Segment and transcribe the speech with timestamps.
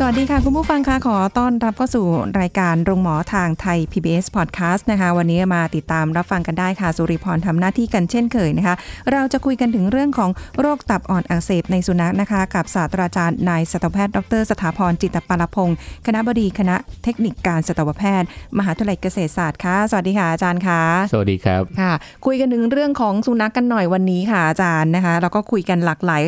[0.00, 2.06] สวัสดีค่ะ คุณผู้ฟังคะขอต้อนรับเข้าสู่
[2.40, 8.74] รายการโรงหมอทางไทย PBS Podcast นะคะ วันนี้มาติดตามรับฟังกันได้ค่ะ สุริพรทำหน้าที่กันเช่นเคยนะคะ
[9.12, 21.92] เราจะคุยกันถึงเรื่องของโรคตับอ่อนอักเสบในสุนัขนะคะ กับศาสตราจารย์นายสัตวแพทย์ดร สถาพรจิตตปาลพงศ์คณะบดีคณะเทคนิคการสัตวแพทย์ มหาวิทยาลัยเกษตรศาสตร์ค่ะสวัสดีค่ะอาจารย์ค่ะสวัสดีครับค่ะ
[22.26, 26.22] คุยกันถึงเรื่องของสุนัขกกันหน่อยวันนี้ค่ะอาจารย์นะคะแล้วก็คุยกันหลากหลาย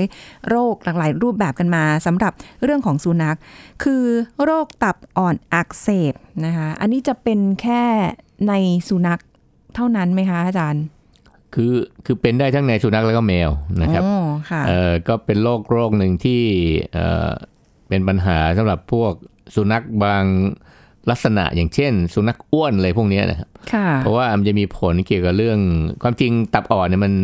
[0.49, 2.33] โรคหลากหลายรูปแบบกันมาสำหรับ
[2.65, 3.39] เรื่องของสุนัข
[3.83, 4.05] คือ
[4.43, 7.83] โรคตับอ่อนอักเสบนะคะ อันนี้จะเป็นแค่
[8.49, 8.53] ใน
[8.89, 9.21] สุนัข
[9.75, 10.85] เท่านั้นไหมคะอาจารย์
[11.55, 11.75] คือ
[12.05, 13.51] คือเป็นได้ทั้งในสุนัขแล้วก็แมว
[13.83, 14.17] นะครับอ๋อ
[14.51, 16.43] ค่ะเอ่อก็เป็นโรคโรคหนึ่งที่
[16.95, 17.31] เอ่อ
[17.89, 19.13] เป็นปัญหาสำหรับพวก
[19.55, 20.25] สุนัขบาง
[21.11, 25.59] ลักษณะอย่างเช่น สุนัขอ้วนอะไรพวกเนี้ยนะครับค่ะเพราะว่ามันจะมีผลเกี่ยวกับเรื่อง
[26.03, 27.15] ความจริงตับอ่อนเนี่ยมัน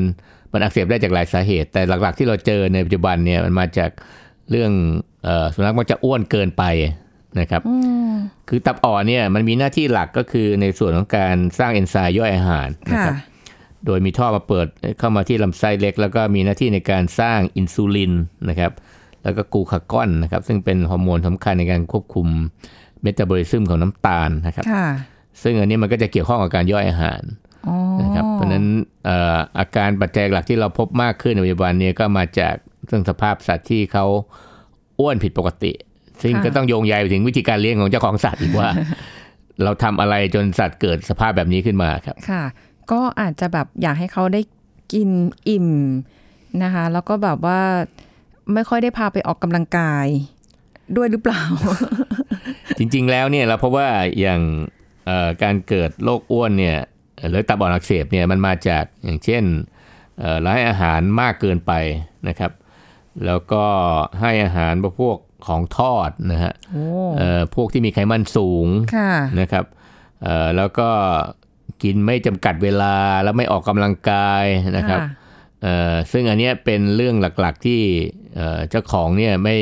[0.52, 3.90] มันอักเสบได้จากหลายสาเหตุ แต่หลักๆที่เราเจอในปัจจุบันเนี่ยมันมาจาก
[4.50, 4.72] เรื่อง
[5.24, 6.64] เอ่อสุนัขมันจะอ้วนเกินไป
[7.40, 7.76] นะครับอื
[8.10, 8.12] ม
[8.48, 13.16] คือตับอ่อนเนี่ยมันมีหน้าที่หลักก็คือในส่วนของการสร้างเอนไซม์ย่อยอาหารนะค่ะครับ
[13.86, 14.66] โดยมีท่อมาเปิด
[14.98, 18.12] เข้ามาที่ลำไส้เล็ก แล้วก็มีหน้าที่ในการสร้างอินซูลิน
[18.48, 18.72] นะครับ
[19.22, 22.26] แล้วก็กลูคากอนนะครับ ซึ่งเป็นฮอร์โมนสำคัญในการควบคุม
[23.02, 24.86] เมตาบอลิซึมของน้ำตาลนะครับค่ะ
[25.42, 27.22] ซึ่งอันนี้มันก็จะเกี่ยวข้องกับการย่อยอาหาร
[27.68, 28.64] อ๋อนะครับเพราะฉะนั้น
[29.04, 32.54] เอ่ออาการปัจจัยหลักที่เราพบมากขึ้นในปัจจุบันเนี้ก็มาจาก
[32.86, 34.04] เรื่องสภาพสัตว์ที่เขา
[35.00, 35.72] อ้วนผิดปกติ
[36.22, 38.68] ซึ่งก็ต้องโยงใยไปถึงวิธีการเลี้ยงของเจ้าของสัตว์อีกว่า
[39.62, 42.44] เราทำอะไรจนสัตว์เกิดสภาพแบบนี้ขึ้นมาครับ ค่ะ
[42.92, 44.40] ก็อาจจะแบบอยากให้เขาได้
[44.92, 45.08] กิน
[45.48, 45.68] อิ่ม
[46.62, 47.60] นะคะ แล้วก็แบบว่า
[48.54, 50.06] ไม่ค่อยได้พาไปออกกำลังกาย
[50.96, 51.42] ด้วยหรือเปล่า
[52.78, 53.88] จริง ๆ แล้วเนี่ยเราพบว่า
[54.20, 54.40] อย่าง
[55.06, 56.78] เอ่อการเกิดโรคอ้วนเนี่ย
[57.28, 59.42] หรือตับอ่อนอักเสบเนี่ยมันมาจากอย่างเช่น
[60.18, 61.72] เอ่อเราให้อาหารมากเกินไป
[62.28, 62.50] นะครับ
[63.26, 63.64] แล้วก็
[64.20, 66.84] ให้อาหารพวกของทอดนะฮะโอ้
[67.18, 68.66] เอ่อพวกที่มีไขมันสูง
[68.96, 69.64] ค่ะนะครับ
[70.22, 70.88] เอ่อแล้วก็
[71.82, 74.44] กินไม่จำกัดเวลาแล้วไม่ออกกำลังกาย
[74.76, 75.00] นะครับ
[75.62, 77.80] เอ่อซึ่งอันเนี้ยเป็นเรื่องหลักๆที่
[78.34, 79.56] เอ่อเจ้าของเนี่ยไม่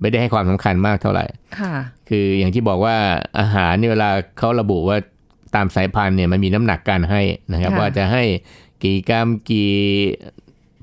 [0.00, 1.24] ไม่ได้ให้ความสำคัญมากเท่าไหร่
[1.58, 1.74] ค่ะ
[2.08, 2.96] คืออย่างที่บอกว่า
[3.38, 4.96] อาหารเนี่ยเวลาเขาระบุว่า
[5.54, 8.22] ตามสายพันธุ์เนี่ยมันมีน้ำหนักการให้นะครับค่ะว่าจะให้
[8.82, 9.72] กี่กรัมกี่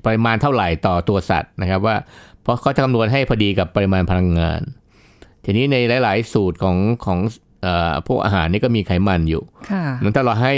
[0.06, 1.96] ปริมาณเท่าไหร่ต่อตัวสัตว์นะครับว่า
[2.42, 4.60] เพราะเขาจะคำนวณให้พอดีกับปริมาณพลังงาน
[5.44, 6.76] ทีนี้ในหลาย ๆ สูตรของ
[7.06, 7.18] ของ
[7.62, 10.54] เอ่อพวกอาหารนี่ก็มีไขมันอยู่ค่ะนั้นถ้าเราให้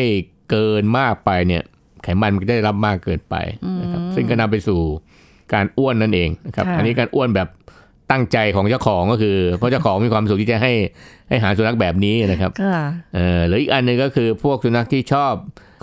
[0.51, 1.63] เกินมากไปเนี่ย
[2.03, 3.35] ไขมันมันก็ได้รับมากเกินไป
[3.81, 4.81] นะครับ ซึ่งก็นำไปสู่
[5.55, 7.49] การอ้วนนั่นเองนะครับค่ะอันนี้การอ้วนแบบ
[8.11, 10.73] ตั้งใจของเจ้าของก็คือ เพราะเจ้าของมีความสุขที่จะให้
[11.29, 12.81] ให้หาสุนัขแบบนี้นะครับค่ะ
[13.15, 15.35] เออหรืออีกอันหนึ่งก็คือพวกสุนัขที่ชอบ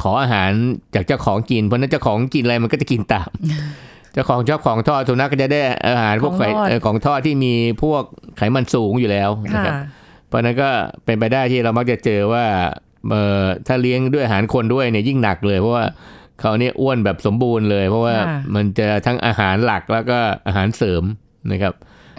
[0.01, 0.51] ขออาหาร
[0.95, 3.29] จากเจ้าของกิน เพราะฉะนั้นเจ้าของกินอะไรมันก็จะกินตาม
[4.13, 8.03] เจ้าของชอบของทอดสุนัขก็จะได้อาหารพวกไขของทอดเอ่อของทอดที่มีพวก
[8.37, 9.75] ไขมันสูงอยู่แล้วนะค่ะครับ
[10.27, 10.69] เพราะฉะนั้นก็
[11.05, 12.45] เป็นไปได้ที่เรามักจะเจอว่า
[13.09, 15.85] เอ่อถ้าเลี้ยงด้วยอาหารคนด้วยเนี่ยยิ่งหนักเลยเพราะว่า
[16.41, 21.03] เขาเนี่ยอ้วนแบบสมบูรณ์เลย เพราะว่าค่ะมันจะทั้งอาหารหลักแล้วก็อาหารเสริม
[21.51, 21.73] นะครับ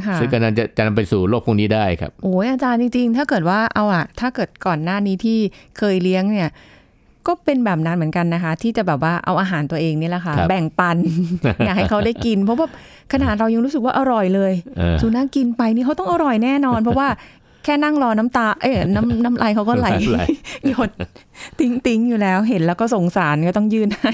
[0.06, 5.38] ค่ะซึ่งก็น่าจะจะนำไปสู่โรคพวกนี้ได้ครับ โอ้ยอาจารย์จริงๆ ถ้าเกิดว่าเอาอะถ้าเกิดก่อนหน้านี้ที่
[5.78, 6.50] เคยเลี้ยงเนี่ย
[7.26, 10.96] ก็เป็นแบบนั้นเหมือนกันนะคะ ที่จะแบบว่าเอาอาหารตัวเองนี่แหละค่ะครับแบ่งปัน
[11.64, 12.66] อยากให้เขาได้กิน เพราะว่า
[13.12, 17.08] ขนาดเรายังรู้สึกว่าอร่อยเลยเออสุนัขกินไปนี่เขาต้องอร่อยแน่นอน เพราะว่า
[17.64, 20.20] แค่นั่งรอน้ำตา เอ้ยน้ำน้ำลายเขาก็ไหลไหล
[20.68, 20.90] หยด
[21.58, 24.12] ติ้งติ้งอยู่แล้ว เห็นแล้วก็สงสารก็ต้องยื่นให้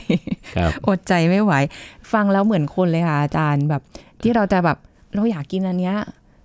[0.57, 1.53] ครับอดใจไม่ไหว
[2.13, 3.83] ฟังแล้วเหมือนคนเลยค่ะอาจารย์แบบ
[4.23, 4.79] ที่เราจะแบบ
[5.15, 5.97] เราอยากกินอันเนี้ย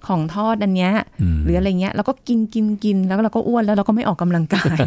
[0.07, 4.79] ของทอดอันเนี้ยอืมหรืออะไรเงี้ยเราก็กินกินกินแล้วเราก็อ้วนแล้วเราก็ไม่ออกกำลังกาย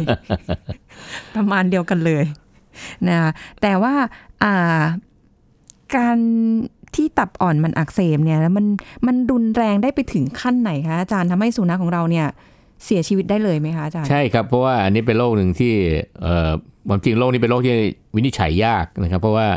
[1.35, 2.23] ประมาณเดียวกันเลย
[3.07, 3.17] นะ
[3.61, 3.93] แต่ว่า
[4.43, 4.81] อ่า
[5.95, 6.17] การ
[6.95, 8.65] ที่ตับอ่อนมันอักเสบเนี่ยแล้วมัน
[9.07, 12.27] มันรุนแรงได้ไปถึงขั้นไหนคะอาจารย์ทำให้สุนัขของเราเนี่ย
[12.85, 15.73] เสียชีวิตได้เลยไหมคะอาจารย์ใช่ครับเพราะว่าอันนี้เป็นโรคหนึ่งที่
[16.21, 16.51] เอ่อ
[16.87, 17.73] ความจริงโรคนี้เป็นโรคที่
[18.15, 19.47] วินิจฉัยยากนะครับ เพราะว่า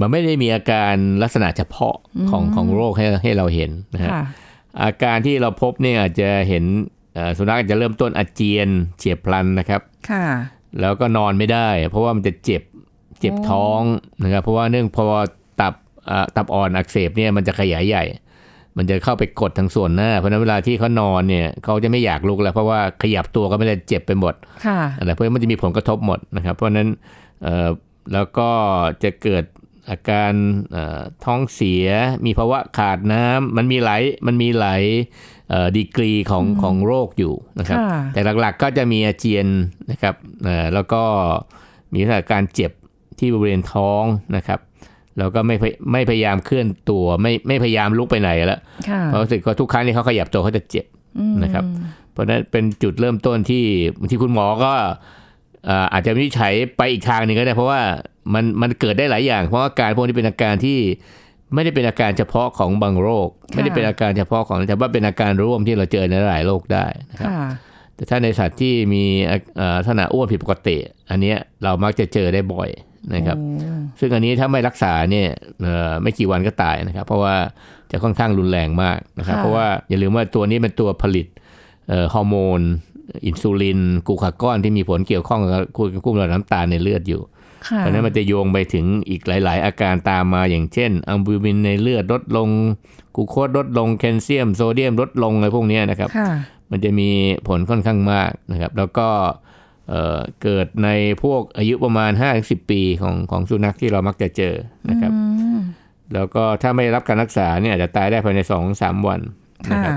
[0.00, 1.96] มันไม่ได้มีอาการลักษณะเฉพาะ
[2.30, 4.24] ของของโรคให้ให้เราเห็นนะฮะค่ะ
[4.82, 6.64] อาการที่เราพบเนี่ยอาจจะเห็น
[7.14, 9.80] เอ่อสุนัขอาจจะเริ่มต้นอาเจียนเฉียบพลันนะครับ
[10.10, 10.26] ค่ะ
[10.80, 12.62] แล้วก็นอนไม่ได้ เพราะว่ามันจะเจ็บ
[13.20, 13.80] เจ็บท้อง
[14.24, 15.04] นะครับเพราะว่าเนื่องพอ
[15.60, 15.74] ตับ
[16.10, 18.04] อ่าตับอ่อนอักเสบเนี่ยมันจะขยายใหญ่
[18.76, 24.34] มันจะเข้าไปกดทางส่วนหน้า เพราะฉะนั้นเวลาที่เขานอนเนี่ยเขาจะไม่อยากลุกแล้ว เพราะว่าขยับตัวก็ไม่ได้เจ็บไปหมด
[24.66, 26.88] ค่ะอะไรเพราะฉะนั้นมันจะมีผลกระทบหมดนะครับ เพราะฉะนั้น
[27.42, 27.68] เอ่อ
[28.12, 28.48] แล้วก็
[29.02, 29.44] จะเกิด
[29.90, 30.32] อาการ
[30.72, 31.86] เอ่อท้องเสีย
[32.26, 34.82] มีภาวะขาดน้ำมันมีหลายมันมีหลาย
[35.50, 39.46] เอ่อดีกรีของของโรคอยู่นะครับค่ะแต่หลักๆก็จะมีอาเจียน
[39.90, 40.14] นะครับ
[40.44, 41.02] เอ่อแล้วก็
[41.92, 42.72] มีอาการเจ็บ
[43.18, 44.04] ที่บริเวณท้อง
[44.36, 44.60] นะครับ
[45.18, 50.86] แล้วก็ไม่พยไม่พยายามเคลื่อนตัวไม่ไม่พยายามลุกไปไหนแล้วค่ะเพราะรู้สึกว่าทุกครั้งที่เขาขยับตัวเขาจะเจ็บ
[51.42, 51.64] นะครับ
[52.12, 53.64] เพราะฉะนั้นเป็นจุดเริ่มต้นที่
[53.98, 54.72] บางทีคุณหมอก็
[55.66, 57.80] เอ่ออาจจะวินิจฉัยไปอีกทางหนึ่งก็ได้เพราะว่า
[58.34, 60.78] มันมันเกิดได้หลายอย่าง เพราะว่าอาการพวกนี้เป็นอาการที่
[61.54, 67.48] ไม่ได้เป็นอาการเฉพาะของบางโรค ไม่ได้เป็นอาการเฉพาะของแต่ว่าเป็นอาการร่วมที่เราเจอในหลายโรคได้นะครับค่ะ
[67.94, 69.04] แต่ถ้าในสัตว์ที่มี
[69.56, 70.76] เอ่อลักษณะอ้วนผิดปกติ
[71.10, 72.68] อันเนี้ยเรามักจะเจอได้บ่อย
[73.14, 73.38] นะครับ
[74.00, 75.28] ซึ่งอันนี้ถ้าไม่รักษาเนี่ย
[75.62, 77.34] เอ่อไม่กี่วันก็ตายนะครับ เพราะว่า
[77.90, 81.26] จะค่อนข้างรุนแรงมากนะครับค่ะเพราะว่าอย่าลืมว่าตัวนี้เป็นตัวผลิต
[81.88, 82.60] เอ่อฮอร์โมน
[83.26, 87.41] อินซูลินกลูคาก้อนที่มีผลเกี่ยวข้องกับควบคุมระดับน้ำตาลในเลือดอยู่ค่ะ
[87.78, 92.48] เพราะฉะนั้นมันจะโยงไปถึงอีกหลาย ๆ อาการตามมาอย่างเช่นอัลบูมินในเลือดลดลง
[93.16, 96.30] กลูโคสลดลงแคลเซียม โซเดียมลดลงอะไรพวกเนี้ยนะครับค่ะ
[96.70, 97.08] มันจะมี
[97.48, 99.08] ผลค่อนข้างมากนะครับ แล้วก็
[99.88, 100.88] เอ่อเกิดใน
[101.22, 102.10] พวกอายุประมาณ
[102.40, 104.54] 5-10 ปีของของสุนัขที่เรามักจะเจอ
[104.90, 105.12] นะครับ
[106.14, 108.40] แล้วก็ถ้าไม่รับการรักษาเนี่ยอาจจะตายได้ภายใน
[108.74, 109.20] 2-3 วัน
[109.70, 109.94] นะค่ะครับ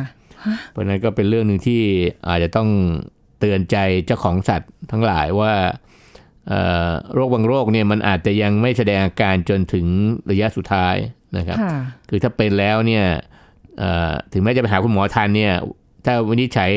[0.72, 1.82] เพราะฉะนั้นก็เป็นเรื่องหนึ่งที่
[2.30, 2.70] อาจจะต้อง
[3.40, 5.74] เตือนใจเจ้าของสัตว์ทั้งหลายว่าเอ่อ
[7.14, 9.86] โรคบางโรคเนี่ยมันอาจจะยังไม่แสดงอาการจนถึง
[10.32, 10.96] ระยะสุดท้าย
[11.38, 11.78] นะครับค่ะ
[12.10, 13.06] คือถ้าเป็นแล้วเนี่ย
[13.80, 15.54] เอ่อถึงแม้จะไปหาคุณหมอทันเนี่ย
[16.06, 16.72] ถ้าวินิจฉัย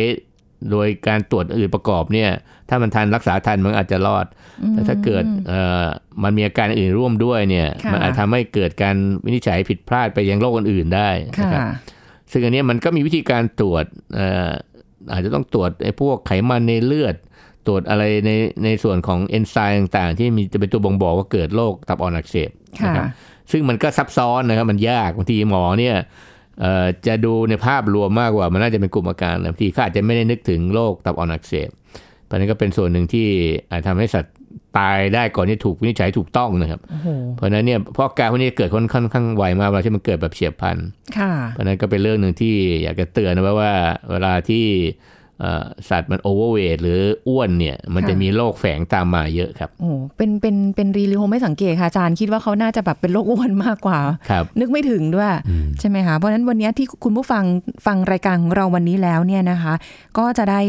[0.71, 2.31] โดยการตรวจอื่นประกอบเนี่ย
[2.69, 4.27] ถ้ามันทันรักษาทันมันอาจจะรอด
[4.73, 5.87] แต่ถ้าเกิดเอ่อ
[6.23, 11.63] มันมีอาการอื่นร่วมด้วยเนี่ยค่ะมันอาจทำให้เกิดการวินิจฉัยผิดพลาดไปยังโรคอื่นๆได้นะค่ะครับ
[12.33, 13.85] ซึ่งอันเนี้ยมันก็มีวิธีการตรวจ
[14.15, 14.51] เอ่อ
[15.13, 17.15] อาจจะต้องตรวจไอ้พวกไขมันในเลือด
[17.69, 18.31] ตรวจอะไรใน
[18.65, 22.51] ในส่วนของเอนไซม์ต่างๆ ที่มีจะเป็นตัวบ่งบอกว่าเกิดโรคตับอ่อนอักเสบ
[22.81, 23.07] ค่ะนะครับ
[23.53, 25.97] ซึ่งมันก็ซับซ้อนนะครับมันยากบางทีหมอเนี่ย
[26.61, 31.69] เอ่อจะดูในภาพรวมมากกว่า มันน่าจะเป็นกลุ่มอาการบางทีเขาอาจจะไม่ได้นึกถึงโรคตับอ่อนอักเสบ
[32.25, 33.27] เพราะฉะนั้นก็เป็นส่วนหนึ่งที่
[33.71, 34.35] อาจทำให้สัตว์
[34.79, 40.77] ตายได้ก่อนที่ถูกวินิจฉัยถูกต้องนะครับโอ้โหเพราะฉะนั้นเนี่ยเพราะอาการพวกนี้เกิดค่อนค่อนข้างไวมากเวลาที่มันเกิดแบบเฉียบพลัน
[41.19, 43.73] ค่ะเพราะฉะนั้นก็เป็นเรื่องหนึ่งที่อยากจะเตือนนะว่าว่า
[44.11, 45.18] เวลาที่เอ่อ
[45.89, 53.99] สัตว์มัน overweight หรืออ้วนเนี่ย มันจะค่ะมีโรคแฝงตามมาเยอะครับโอ้โหเป็นเป็นเป็นรีลิโฮไม่สังเกตค่ะอาจารย์คิดว่าเขาน่าจะแบบเป็นโรคอ้วนมากกว่า
[54.31, 57.45] ครับนึกไม่ถึงด้วยอืมใช่ไหมคะเพราะฉะนั้นวันนี้ที่คุณผู้ฟัง
[57.87, 59.75] ฟังรายการของเราวันนี้แล้วเนี่ยนะคะ
[60.19, 60.61] ก็จะได้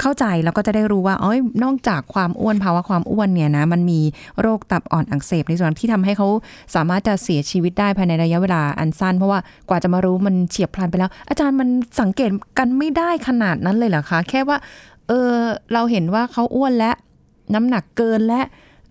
[0.00, 1.32] เข้าใจแล้วก็จะได้รู้ว่าอ๋อ
[1.64, 4.00] นอกจากความอ้วนภาวะความอ้วนเนี่ยนะมันมี
[4.40, 6.28] โรคตับอ่อนอักเสบในสุนัขที่ทำให้เขา
[6.74, 11.68] สามารถจะเสียชีวิตได้ภายในระยะเวลาอันสั้น เพราะว่ากว่าจะมารู้มันเฉียบพลันไปแล้ว อาจารย์มัน
[12.00, 14.56] สังเกตกันไม่ได้ขนาดนั้นเลยเหรอคะ แค่ว่า
[15.08, 15.32] เออ
[15.72, 16.92] เราเห็นว่าเขาอ้วนและ
[17.54, 18.40] น้ำหนักเกินและ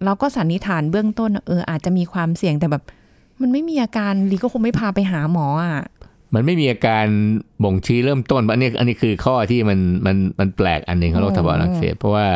[0.03, 2.83] เราก็สันนิษฐานเบื้องต้น เอออาจจะมีความเสี่ยงแต่แบบ
[3.41, 5.83] มันไม่มีอาการลีก็คงไม่พาไปหาหมออะ
[6.33, 7.05] มันไม่มีอาการ
[7.63, 12.27] บ่งชี้เริ่มต้นอันนี้อันนี้คือข้อที่มันมันมันแปลกอันหนึ่งของโรคตับอ่อนอักเสบเพราะว่า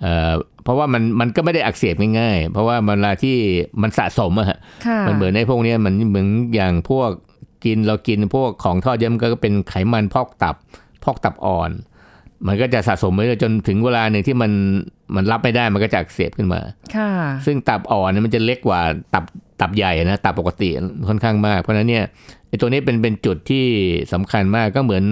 [0.00, 0.32] เอ่อ
[0.64, 3.36] เพราะว่ามันมันก็ไม่ได้อักเสบง่ายๆ เพราะว่าเวลาที่
[3.82, 7.10] มันสะสมอะฮะค่ะมันเหมือนในพวกเนี้ยมันเหมือนอย่างพวก
[7.64, 10.56] กินเรากินพวกของทอดเยอะมันก็เป็นไขมันพอกตับ
[11.04, 11.70] พอกตับอ่อน
[12.46, 14.52] มันก็จะสะสมไปเรื่อยจนถึงเวลาหนึ่งที่มัน
[15.14, 16.60] มันรับไม่ได้มันก็จะอักเสบขึ้นมา
[16.96, 17.10] ค่ะ
[17.46, 18.80] ซึ่งตับอ่อนเนี่ยมันจะเล็กกว่า
[19.14, 19.24] ตับ
[19.60, 20.70] ตับใหญ่นะตับปกติ
[21.08, 22.04] ค่อนข้างมาก เพราะฉะนั้นเนี่ย
[22.48, 23.64] ไอ้ตัวนี้เป็นเป็นจุดที่
[24.12, 25.04] สำคัญมากก็เหมือน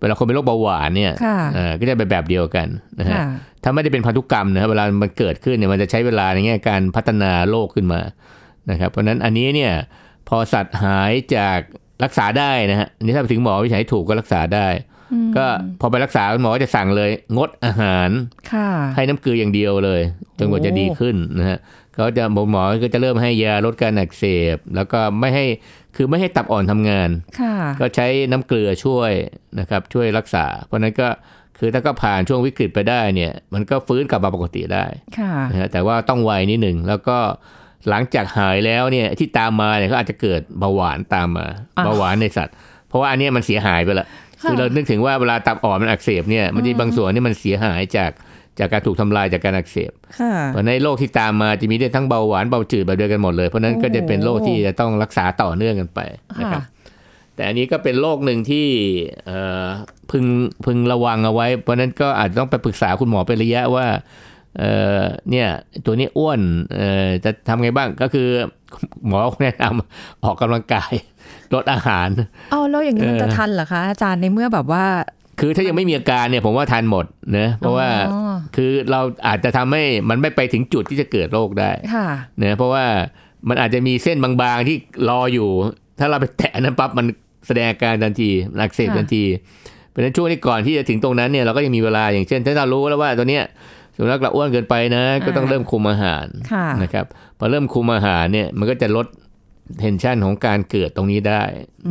[0.00, 2.66] เวลาคนเป็นโรคเบาหวานเนี่ยค่ะเอ่อก็จะเป็นแบบเดียวกัน
[2.98, 3.24] นะฮะค่ะ
[3.62, 8.00] ถ้าไม่ได้เป็นพันธุกรรมนะเวลามันเกิดขึ้นเนี่ยมันจะใช้เวลาในแง่การพัฒนาโรคขึ้นมา
[8.70, 9.72] นะครับ เพราะฉะนั้นอันนี้เนี่ย
[10.28, 11.58] พอสัตว์หายจาก
[12.04, 14.68] รักษาได้นะฮะอันนี่ถ้าไปถึงหมอวิจัยถูกก็รักษาได้
[15.36, 15.46] ก็
[15.80, 18.10] พอไปรักษาหมอก็จะสั่งเลย งดอาหาร
[18.52, 20.00] ค่ะให้น้ำเกลืออย่างเดียวเลย
[20.38, 21.58] จนกว่าจะดีขึ้นนะฮะ
[21.96, 24.24] เขาจะหมอหมอก็จะเริ่มให้ยาลดการอักเส
[24.54, 25.46] บ แล้วก็ไม่ให้
[25.96, 27.08] คือไม่ให้ตับอ่อนทำงาน
[27.40, 29.12] ค่ะก็ใช้น้ำเกลือช่วย
[29.60, 31.08] นะครับช่วยรักษา เพราะฉะนั้นก็
[31.58, 34.84] คือถ้าก็ผ่านช่วงวิกฤตไปได้เนี่ย มันก็ฟื้นกลับมาปกติได้
[35.18, 37.18] ค่ะนะฮะแต่ว่าต้องไวนิดหนึ่งแล้วก็
[37.88, 42.54] หลังจากหายแล้วเนี่ยที่ตามมาเนี่ยก็อาจจะเกิดเบาหวานตามมาอะเบาหวานในสัตว์
[42.88, 44.06] เพราะว่าอันเนี้ยมันเสียหายไปละ
[44.42, 48.10] ค่ะคือเรานึกถึงว่าเวลาตับอ่อนมันอักเสบเนี่ยมันจะมีบางส่วนที่มันเสียหายจาก
[48.58, 56.00] จากการถูกทำลายจากการอักเสบค่ะเพราะในโรคที่ตามมาจะมีได้ทั้งเบาหวานเบาจืดแบบเดียวกันหมดเลยเพราะฉะนั้นก็จะเป็นโรคที่จะต้องรักษาต่อเนื่องกันไป
[56.40, 56.62] นะครับ
[57.34, 58.66] แต่อันนี้ก็เป็นโรคหนึ่งที่
[59.26, 59.66] เอ่อ
[60.10, 60.24] พึง
[60.64, 63.86] พึงระวังเอาไว้ เพราะฉะนั้นก็อาจจะต้องไปปรึกษาคุณหมอเป็นระยะว่า
[64.58, 65.48] เอ่อเนี่ย
[65.86, 66.40] ตัวนี้อ้วน
[66.76, 68.28] เอ่อจะทำไงบ้างก็คือ
[69.06, 70.92] หมอแนะนำออกกำลังกาย
[71.54, 72.08] ลดอาหาร
[72.50, 74.84] เอาแล้วอย่างนี้มันเออจะทันเหรอคะอาจารย์ในเมื่อแบบว่า
[75.40, 77.04] คือถ้ายังไม่มีอาการเนี่ยผมว่าทันหมด
[77.38, 82.08] นะเพราะว่าอ๋อคือเราอาจจะทำให้มันไม่ไปถึงจุดที่จะเกิดโรคได้ค่ะ
[82.42, 82.84] นะเพราะว่า
[83.48, 84.76] มันอาจจะมีเส้นบางๆที่
[85.08, 85.48] รออยู่
[85.98, 87.06] ถ้าเราไปแตะอันนั้นปั๊บมัน
[87.46, 89.24] แสดงอาการทันทีมันอักเสบค่ะทันที
[89.90, 93.44] เพราะฉะนั้นช่วงที่ก่อนที่จะถึงตรงนั้นเนี่ยเราก็ยังมีเวลาอย่างเช่น ถ้าเรารู้แล้วว่าตัวเนี้ย
[93.96, 97.06] สุนัขเราอ้วนเกินไปนะ ก็ต้องเริ่มคุมอาหารค่ะนะครับ
[97.38, 99.06] พอเริ่มคุมอาหารเนี่ยมันก็จะลด
[99.78, 101.42] เทนชันของการเกิดตรงนี้ได้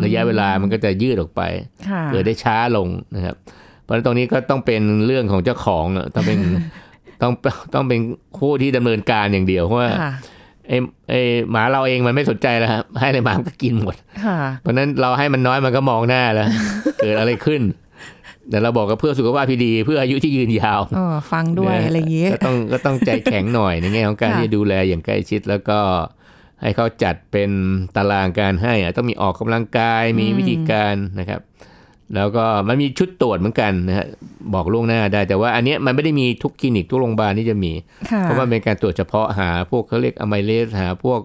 [0.05, 1.41] ระยะเวลามันก็จะยืดออกไป
[1.89, 3.35] ค่ะเกิดได้ช้าลงนะครับ
[3.83, 6.39] เพราะฉะนั้นตรงนี้ก็ต้องเป็นเรื่องของเจ้าของอะต้องเป็น
[7.21, 7.31] ต้อง
[7.73, 7.99] ต้องเป็น
[8.39, 10.11] ผู้ที่ดำเนินการอย่างเดียวเพราะว่าค่ะ
[10.69, 10.77] ไอ้
[11.09, 16.47] ไอ้หมาเราเองมันไม่สนใจแล้วครับให้อะไรหมามันก็กินหมดค่ะเพราะฉะนั้นเราให้มันน้อยมันก็มองหน้าแล้ว
[17.01, 17.61] เกิดอะไรขึ้น
[18.49, 25.79] แต่เราบอกก็เพื่อสุขภาพที่ดี เพื่ออายุที่ยืนยาวเออฟังด้วยนอะไรอย่างงี้ก็ต้องก็ต้องใจแข็งหน่อยในแง่ของการค่ะที่จะดูแลอย่างใกล้ชิดแล้วก็
[26.61, 27.49] ให้เขาจัดเป็น
[27.95, 31.41] ตารางการให้อะต้องมีออกกำลังกายมีวิธีการนะครับ
[32.15, 34.07] แล้วก็มันมีชุดตรวจเหมือนกันนะฮะ
[34.53, 37.71] บอกล่วงหน้าได้ แต่ว่าอันเนี้ยมันไม่ได้มีทุกคลินิกทุกโรงพยาบาลที่จะมี
[38.11, 41.19] ค่ะเพราะว่าเป็นการตรวจเฉพาะหาพวกเขาเรียกอะไมเลสหาพวก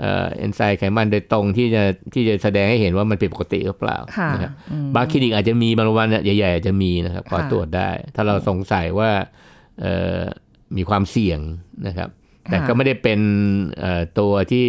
[0.00, 1.82] เอ่อเอนไซม์ไขมันโดยตรงที่จะ
[2.14, 9.10] ที่จะแสดงให้เห็นว่ามันผิดปกติหรือเปล่าค่ะนะครับอืมบางคลินิกอาจจะมีบางโรงพยาบาลใหญ่ๆอาจจะมีนะครับขอค่ะตรวจได้ ถ้าเราสงสัยว่า
[9.80, 10.20] เอ่อ
[10.76, 11.40] มีความเสี่ยง
[11.86, 12.08] นะครับ
[12.50, 13.20] แต่ก็ไม่ได้เป็น
[13.80, 14.68] เอ่อตัวที่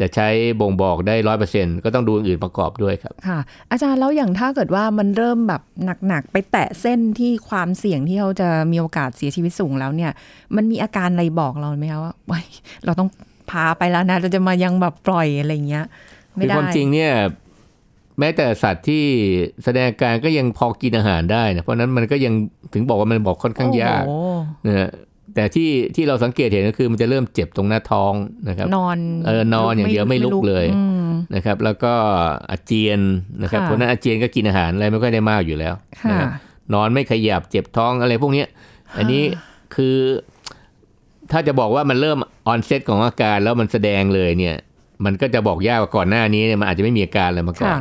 [0.00, 0.28] จะใช้
[0.60, 3.38] บ่งบอกได้ร้อยเปอร์เซ็นก็ต้องดูอื่นๆประกอบด้วยครับ ค่ะ
[3.70, 5.62] อาจารย์แล้วอย่างถ้าเกิดว่ามันเริ่มแบบ
[6.08, 10.12] หนัก ๆ ไปแตะเส้นที่ความเสี่ยงที่เขาจะมีโอกาสเสียชีวิตสูงแล้วเนี่ย
[10.56, 12.46] มันมีอาการอะไรบอกเราไหมคะว่าเว้ย
[12.84, 13.08] เราต้อง
[13.50, 15.86] พาไปแล้วนะเราจะมายังแบบปล่อยอะไรอย่างเงี้ย
[16.34, 17.12] ไม่คือได้ความจริงเนี่ย
[18.18, 19.04] แม้แต่สัตว์ที่
[19.64, 22.34] แสดงอาการก็ยังพอกินอาหารได้นะเพราะฉะนั้นมันก็ยัง
[22.74, 24.88] ถึงบอกว่ามันบอกค่อนข้างยากโอ้โหนะฮะ
[25.34, 28.12] แต่ที่ที่เราสังเกตเห็นก็คือมันจะเริ่มเจ็บตรงหน้าท้อง
[28.48, 31.92] นะครับ นอนเออนอนอย่างเดียวไม่ลุกเลยอืมนะครับ แล้วก็
[32.50, 33.00] อาเจียน
[33.42, 36.28] นะครับค่ะเพราะฉะนั้นอาเจียนก็กินอาหารอะไรไม่ค่อยได้มากอยู่แล้วค่ะนะครับ
[36.74, 38.48] นอนไม่ขยับเจ็บท้องอะไรพวกเนี้ย
[38.98, 39.22] อันนี้
[39.74, 39.96] คือ
[41.30, 44.56] ถ้าจะบอกว่ามันเริ่มออนเซตของอาการแล้วมันแสดงเลยเนี่ย
[45.04, 47.80] มันก็จะบอกยากกว่าก่อนหน้านี้เนี่ยมันอาจจะไม่มีอาการอะไรมาก่อนค่ะ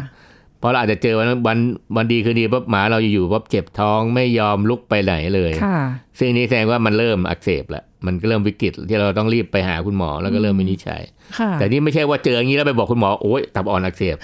[0.60, 1.58] เพราะเราอาจจะเจอวันวัน
[1.96, 5.80] วันดีคือดีปั๊บหมาเราอยู่ๆปั๊บเจ็บท้องไม่ยอมลุกไปไหนเลยค่ะ
[6.20, 11.02] ซึ่งนี้แสดงว่ามันเริ่มอักเสบแล้วมันก็เริ่มวิกฤตที่เราต้องรีบไปหาคุณหมอแล้วก็เริ่มวินิจฉัย
[11.38, 14.16] ค่ะแต่นี่ไม่ใช่ว่าเจออย่างนี้แล้วไปบอกคุณหมอโอ๊ยตับอ่อนอักเสบ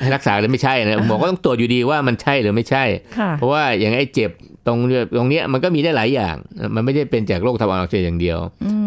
[0.00, 2.84] ให้รักษาเลยไม่ใช่นะหมอก็ต้องตรวจอยู่ดีว่ามันใช่หรือไม่ใช่
[3.18, 4.30] ค่ะเพราะว่าอย่างไอ้เจ็บ
[4.66, 4.78] ตรง
[5.16, 6.36] ตรงเนี้ยมันก็มีได้หลายอย่าง
[6.74, 8.38] มันไม่ได้เป็นจากโรคตับอ่อนอักเสบอย่างเดียว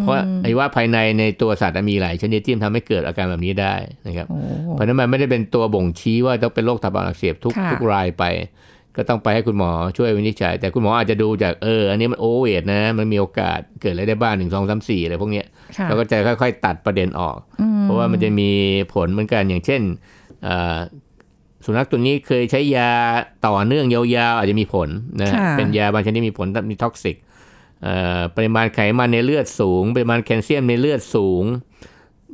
[0.02, 3.76] เพราะไอ้ว่าภายในในตัวสัตว์มีหลายชนิดที่ทำให้เกิดอาการแบบนี้ได้
[4.08, 4.40] นะครับโอ้
[4.72, 8.24] เพราะฉะนั้นมันไม่ได้เป็นตัวบ่งชี้ว่าต้องเป็นโรคตับอ่อนอักเสบทุกค่ะทุกรายไป
[8.96, 15.46] ก็ต้องไปให้คุณหมอช่วยวินิจฉัย แต่คุณหมออาจจะดูจากเออ อันนี้มัน overweight นะ มันมีโอกาสเกิดอะไรได้บ้างหนึ่งสองสามสี่อะไรพวกเนี้ย
[15.78, 18.50] ค่ะเราก็จะค่อย ๆ ตัดประเด็นออกอืมเพราะว่ามันจะมี
[18.94, 19.82] ผลเหมือนกันอย่างเช่น
[20.48, 20.78] อ่า
[21.66, 22.92] สุนัขตัวนี้เคยใช้ยา
[23.48, 24.02] ต่อเนื่องยา
[24.32, 24.90] วๆ อาจจะมีผล
[25.22, 27.16] นะค่ะเป็นยาบางชนิดมีผลมี toxic
[28.36, 31.44] ปริมาณไขมันในเลือดสูง ปริมาณแคลเซียมในเลือดสูง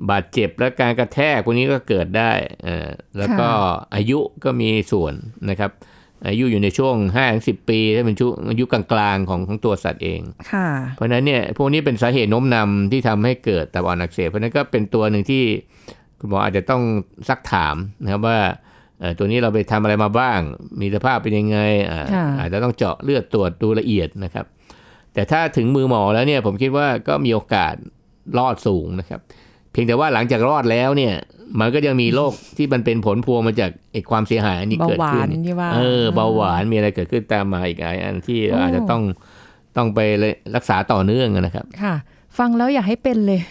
[0.10, 2.32] บาดเจ็บและการกระแทกพวกนี้ก็เกิดได้
[2.64, 3.50] เอ่อแล้วก็
[3.96, 5.14] อายุก็มีส่วน
[5.50, 5.72] นะครับ
[6.28, 6.96] อายุอยู่ในช่วง
[7.34, 15.44] 5-10ปีถ้าเป็นช่วงอายุกลางๆของของตัวสัตว์เองค่ะเพราะฉะนั้นเนี่ยพวกนี้เป็นสาเหตุโน้มนำที่ทำให้เกิดตับอ่อนอักเสบเพราะฉะนั้นก็เป็นตัวหนึ่งที่
[16.20, 16.82] คุณหมออาจจะต้อง
[17.30, 18.65] ซักถามนะครับว่าเอ่อ
[19.18, 20.40] ตัวนี้เราไปทำอะไรมาบ้าง
[20.82, 21.58] มีสภาพเป็นยังไง
[21.92, 24.46] อ่าค่ะอาจจะต้องเจาะเลือดตรวจดูละเอียดนะครับ
[25.14, 27.76] แต่ถ้าถึงมือหมอแล้วเนี่ยผมคิดว่าก็มีโอกาส
[28.38, 29.20] รอดสูงนะครับ
[29.72, 31.14] เพียงแต่ว่าหลังจากรอดแล้วเนี่ย
[31.60, 39.02] มันก็ยังมีโรคที่มันเป็นผลพวงมาจากไอ้ความเสียหายอันนี้เบาเกิดหวาขึ้นนที่ว่าเออเบาหวานมีอะไรเกิดขึ้นตามมาอีกหลายอันที่โอ้อาจจะต้อง
[39.78, 40.00] ต้องไป
[40.56, 41.96] รักษาต่อเนื่องนะครับ ค่ะ
[42.38, 43.42] ฟังแล้วอยากให้เป็นเลย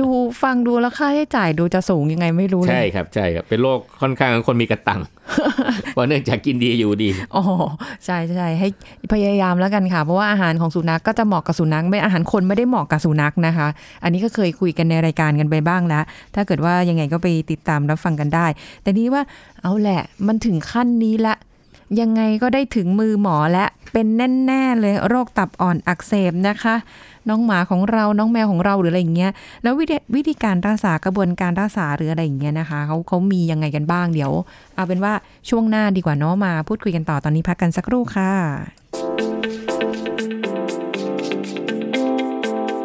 [0.00, 0.08] ดู
[0.42, 5.00] ฟังดูแล้วค่าใช้จ่ายดูจะสูงยังไงไม่รู้เลย ใช่ครับใช่ครับ เป็นโรคค่อนข้างคนมีกระตัง
[5.92, 7.42] เพราะเนื่องจากกินดีอยู่ดี อ๋อ
[8.04, 8.68] ใช่ใช่ให้
[9.12, 13.68] พยายามแล้วกันค่ะ เพราะว่าอาหารของสุนัขก็จะเหมาะกับสุนัขไม่อาหารคนไม่ได้เหมาะกับสุนัขนะคะ
[14.02, 18.46] อันนี้ก็เคยคุยกันในรายการกันไปบ้างแล้ว ถ้าเกิดว่ายังไงก็ไปติดตามรับฟังกันได้
[18.82, 19.22] แต่นี้ว่า
[19.62, 21.34] เอาแหละมันถึงขั้นนี้ละ
[22.00, 24.06] ยังไงก็ได้ถึงมือหมอและเป็น
[24.46, 26.74] แน่ๆเลยโรคตับอ่อนอักเสบนะคะ
[27.28, 29.32] น้องหมาของเราน้องแมวของเราหรืออะไรอย่างเงี้ย
[29.62, 34.32] แล้ววิธีวิธีการรักษากระบวนการรักษาหรืออะไรอย่างเงี้ยนะคะเขาเขามียังไงกันบ้างเดี๋ยว
[34.76, 35.12] เอาเป็นว่า
[35.48, 38.32] ช่วงหน้าดีกว่าเนาะมาพูดคุยกันต่อตอนนี้พักกันสักครู่ค่ะ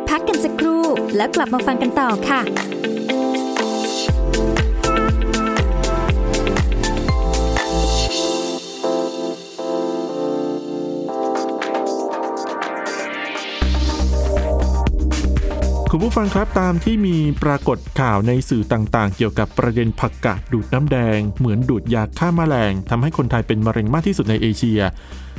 [0.09, 0.83] พักกันสักครู่
[1.15, 2.41] แล้วกลับมาฟังกันต่อค่ะ
[16.00, 24.80] คุณผู้ฟังครับตามที่มีปรากฏข่าวในสื่อต่างๆ เกี่ยวกับประเด็นผักกาดดูดน้ำแดง เหมือนดูดยาฆ่าแมลงทำให้คนไทยเป็นมะเร็งมากที่สุดในเอเชีย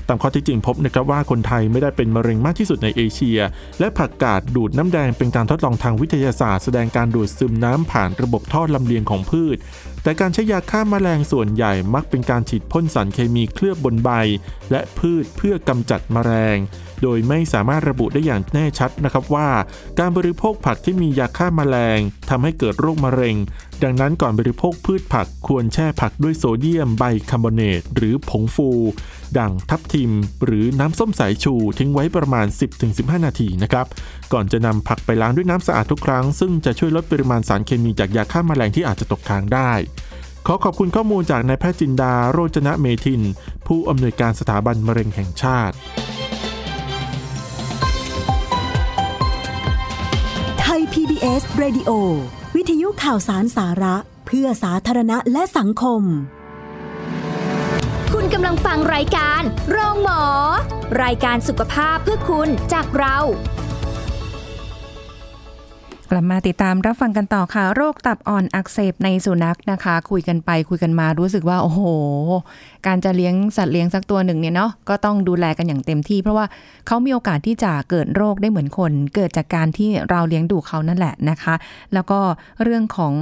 [0.08, 3.38] ตามข้อที่จริงพบนะครับว่าคนไทยไม่ได้เป็นมะเร็งมากที่สุดในเอเชีย
[3.80, 9.56] และผักกาดดูดน้ำแดงเป็นการทดลองทางวิทยาศาสตร์ แสดงการดูดซึมน้ำผ่านระบบท่อลำเลียงของพืช
[10.08, 14.10] แต่การใช้ยาฆ่าแมลงส่วนใหญ่มักเป็นการฉีดพ่นสารเคมีเคลือบบนใบ
[14.70, 16.56] และพืชเพื่อกำจัดแมลง
[17.02, 19.48] โดยไม่สามารถระบุได้อย่างแน่ชัดนะครับว่า
[19.98, 21.98] การบริโภคผักที่มียาฆ่าแมลง
[22.30, 23.36] ทำให้เกิดโรคมะเร็ง
[23.82, 28.70] ดังนั้นก่อนบริโภคพืชผักควรแช่ผักด้วยโซเดียมไบคาร์บอเนตหรือผงฟู
[29.38, 30.12] ดั่งทับทิม
[30.44, 32.46] หรือน้ำส้มสายชูทิ้งไว้ประมาณ
[32.86, 33.86] 10-15 นาทีนะครับ
[34.32, 39.72] ก่อนจะนำผักไปล้างด้วยน้ำสะอาดทุกครั้ง ซึ่งจะช่วยลดปริมาณสารเคมีจากยาฆ่าแมลงที่อาจจะตกค้างได้
[40.50, 43.22] ขอขอบคุณข้อมูลจากนายแพทย์จินดาโรจนะเมทิน
[43.66, 45.74] ผู้อำนวยการสถาบันมะเร็งแห่งชาติ
[50.60, 51.90] ไทย PBS Radio
[52.56, 56.02] วิทยุข่าวสารสาระ เพื่อสาธารณะและสังคม
[58.12, 60.22] คุณกำลังฟังรายการ โรงหมอ
[61.02, 63.18] รายการสุขภาพเพื่อคุณจากเรา
[66.10, 71.82] กลับมาติดตามรับฟังกันต่อค่ะ โรคตับอ่อนอักเสบในสุนัขนะคะ คุยกันไปคุยกันมารู้สึกว่า โอ้โห
[72.86, 76.46] การจะเลี้ยงสัตว์เลี้ยงสักตัวหนึ่งเนี่ยเนาะก็ต้องดูแลกันอย่างเต็มที่ เพราะว่า
[76.86, 81.54] เขามีโอกาสที่จะเกิดโรคได้เหมือนคน เกิดจากการที่เราเลี้ยงดูเขานั่นแหละนะคะ
[81.94, 82.20] แล้วก็
[82.62, 83.14] เรื่องของ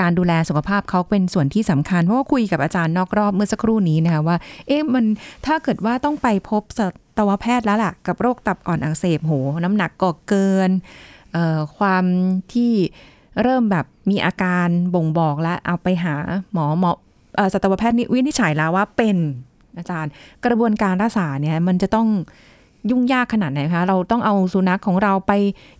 [0.00, 4.36] การดูแลสุขภาพเขาเป็นส่วนที่สำคัญเพราะว่าคุยกับอาจารย์นอกรอบเมื่อสักครู่นี้นะคะว่า
[4.68, 5.04] เอ๊ะมัน
[5.46, 6.86] ถ้าเกิดว่าต้องไปพบสั
[7.18, 9.32] ตวแพทย์แล้วล่ะ กับโรคตับอ่อนอักเสบโห
[9.64, 10.70] น้ำหนักก็เกิน
[11.78, 12.04] ความ
[12.54, 12.72] ที่
[13.42, 16.14] เริ่มแบบมีอาการบ่งบอกแล้วเอาไปหา
[16.52, 16.92] หมอหมอ
[17.52, 19.16] สัตวแพทย์นี่วินิจฉัยแล้วว่าเป็น
[19.78, 20.12] อาจารย์
[20.44, 22.08] กระบวนการรักษาเนี่ยมันจะต้อง
[22.90, 25.32] ยุ่งยากขนาดไหนคะ เราต้องเอาสุนัขของเราไป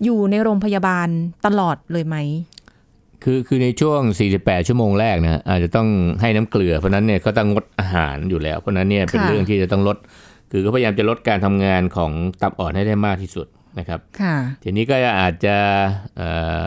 [0.05, 1.09] อยู่ในโรงพยาบาล
[1.47, 2.17] ตลอดเลยไหม
[3.25, 4.00] คือคือในช่วง
[4.35, 5.88] 48 ชั่วโมงแรกนะอาจจะต้อง
[6.21, 9.97] ให้น้ำเกลือ เพราะนั้นเนี่ยก็ต้องงดอาหารอยู่แล้ว เพราะนั้นเนี่ยเป็นเรื่องที่จะต้องลด
[10.50, 12.11] คือก็พยายามจะลดการทำงานของ
[12.42, 13.47] ตับอ่อนให้ได้มากที่สุด
[13.79, 15.57] นะครับค่ะทีนี้ก็อาจจะ
[16.17, 16.29] เอ่
[16.62, 16.65] อ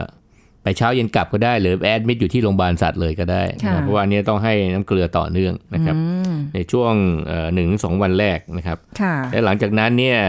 [0.63, 6.93] ไปเช้าเย็นกลับก็ได้ หรือแอดมิดอยู่ที่โรงพยาบาลสัตว์เลยก็ได้นะค่ะเพราะว่าอันนี้ต้องให้น้ำเกลือต่อเนื่องนะครับอืมในช่วง
[7.27, 10.19] เอ่อหนึ่งถึงสองวันแรกนะครับค่ะและหลังจากนั้นเนี่ย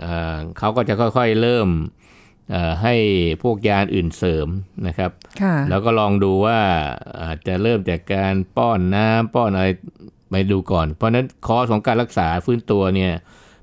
[0.00, 1.68] เอ่อเขาก็จะค่อยๆเริ่ม
[2.50, 2.94] เอ่อให้
[3.42, 4.48] พวกยาอื่นเสริม
[4.86, 5.10] นะครับ
[5.42, 6.58] ค่ะแล้วก็ลองดูว่า
[7.22, 9.68] อาจจะเริ่มจากการป้อนน้ำป้อนอะไร
[10.30, 13.12] ไปดูก่อน เพราะฉะนั้นคอร์สของการรักษาฟื้นตัวเนี่ย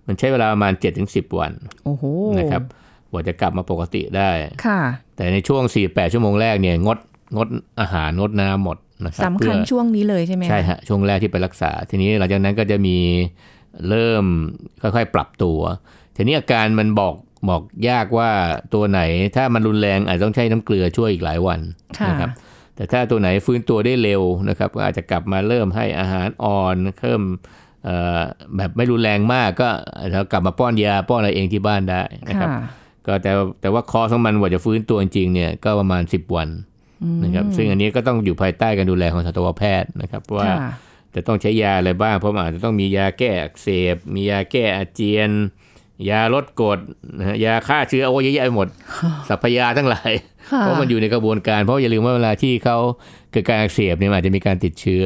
[0.07, 0.73] มันใช้เวลาประมาณ
[1.05, 1.51] 7-10 วัน
[1.85, 2.03] โอ้โห
[2.39, 2.63] นะครับ
[3.11, 4.29] กว่าจะกลับมาปกติได้
[4.65, 4.81] ค่ะ
[5.15, 6.99] แต่ในช่วง 48 ชั่วโมงแรกเนี่ยงด
[7.35, 7.47] งด
[7.79, 12.97] อาหารงดน้ำหมดนะครับสำคัญเพื่อช่วงนี้เลยใช่ไหมคะใช่ฮะช่วงแรกที่ไปรักษา ทีนี้หลังจากนั้นก็จะมี
[13.89, 14.25] เริ่ม
[14.81, 15.59] ค่อยๆปรับตัว
[16.15, 17.15] ทีนี้อาการมันบอก
[17.49, 18.31] บอกยากว่า
[18.73, 19.01] ตัวไหน
[19.35, 21.59] ถ้ามันรุนแรงอาจจะต้องใช้น้ำเกลือช่วยอีกหลายวัน
[21.99, 22.31] ค่ะนะครับ
[22.75, 27.43] แต่ถ้าตัวไหนฟื้นตัวได้เร็วนะครับก็อาจจะกลับมาเริ่มให้อาหารอ่อนเพิ่มเอ่อ
[28.57, 29.69] แบบไม่รุนแรงมากก็
[29.99, 32.59] อาจจะกลับมาป้อนยาป้อนอะไรเองที่บ้านได้นะครับค่ะ
[33.05, 36.49] ก็แต่แต่ว่าคอร์สของมันกว่าจะฟื้นตัวจริงๆเนี่ยก็ประมาณ 10 วัน
[37.23, 40.57] นะครับซึ่งอันนี้ก็ต้องอยู่ภายใต้การดูแลของสัตวแพทย์นะครับว่าค่ะ
[41.15, 45.31] จะต้องใช้ยาอะไรบ้าง เพราะมันอาจจะต้องมียาแก้อักเสบ มียาแก้อาเจียน
[46.09, 46.79] ยาลดกรด
[47.17, 48.67] นะฮะยาฆ่าเชื้อโอ้เยอะแยะไปหมด
[49.27, 50.11] สรรพยาทั้งหลาย
[50.51, 52.77] ค่ะเพราะมันอยู่ในกระบวนการ เพราะอย่าลืมว่าเวลาที่เขา
[53.31, 55.03] เกิดการอักเสบเนี่ยมันอาจจะมีการติดเชื้อ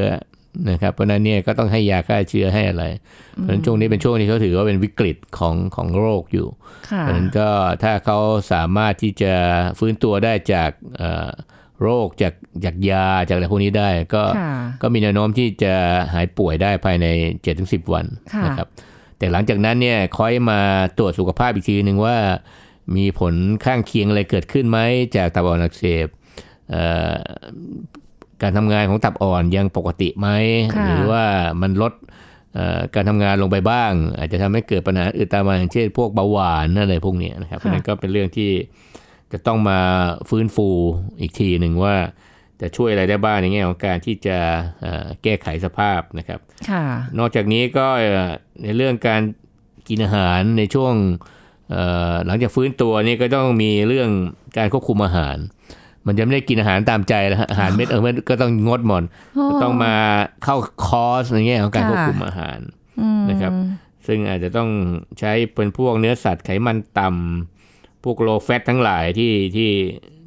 [0.69, 2.85] นะครับ เพราะฉะนั้นเนี่ยก็ต้องให้ยาฆ่าเชื้อให้อะไร
[3.31, 6.47] เพราะฉะนั้นช่วงนี้เป็นช่วงที่เขาถือว่าเป็นวิกฤตของของโรคอยู่
[6.91, 7.49] ค่ะเพราะฉะนั้นก็
[7.83, 8.17] ถ้าเขา
[8.53, 9.33] สามารถที่จะ
[9.79, 11.29] ฟื้นตัวได้จากเอ่อ
[11.81, 12.33] โรคจาก
[12.65, 15.73] จากยาจากอะไรพวกนี้ได้ ก็ค่ะก็มีแนวโน้มที่จะ
[16.13, 17.07] หายป่วยได้ภายใน
[17.49, 18.67] 7-10 วันค่ะนะครับ
[19.17, 20.59] แต่หลังจากนั้นเนี่ยค่อยมา
[20.97, 22.17] ตรวจสุขภาพอีกทีหนึ่งว่า
[22.97, 23.33] มีผล
[23.65, 24.79] ข้างเคียงอะไรเกิดขึ้นไหม
[25.15, 26.07] จากตับอ่อนอักเสบ
[26.71, 26.83] เอ่
[27.13, 27.15] อ
[28.43, 30.27] การทำงานของตับอ่อนยังปกติไหม
[30.75, 31.23] ค่ะหรือว่า
[31.61, 31.93] มันลด
[32.53, 38.49] เอ่อการทำงานลงไปบ้าง อาจจะทำให้เกิดปัญหาอื่นตามมาอย่างเช่นพวกเบาหวานอะไรพวกเนี้ยนะครับเพราะฉะนั้นก็เป็นเรื่องที่
[39.31, 39.79] จะต้องมา
[40.29, 40.69] ฟื้นฟู
[41.21, 41.95] อีกทีหนึ่งว่า
[42.61, 44.37] จะช่วยอะไรได้บ้างในแง่ของการที่จะ
[44.81, 46.83] เอ่อแก้ไขสภาพนะครับค่ะ
[47.19, 48.31] นอกจากนี้ก็เอ่อ
[48.63, 49.21] ในเรื่องการ
[49.87, 50.93] กินอาหารในช่วง
[51.71, 54.09] เอ่อหลังจากฟื้นตัวนี่ก็ต้องมีเรื่อง
[54.57, 55.37] การควบคุมอาหาร
[56.07, 59.03] มันจะไม่ได้กินอาหารตามใจแล้วฮะอาหารเม็ดเออเม็ดก็ต้องงดหมด
[59.49, 59.95] ก็ต้องมา
[60.43, 62.59] เข้าคอร์สในแง่ของการค่ะควบคุมอาหาร
[63.01, 63.53] อืมนะครับ
[64.07, 64.69] ซึ่งอาจจะต้อง
[65.19, 69.69] ใช้เป็นพวกเนื้อสัตว์ไขมันต่ำพวกโลแฟตทั้งหลายที่ที่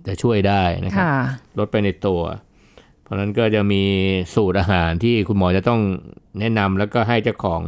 [0.07, 1.17] จะช่วยได้นะครับค่ะ
[1.59, 2.21] ลดไปในตัว
[3.03, 3.83] เพราะฉะนั้นก็จะมี
[4.35, 5.81] สูตรอาหารที่คุณหมอจะต้อง
[6.41, 7.61] แนะนำแล้วก็ให้เจ้าของ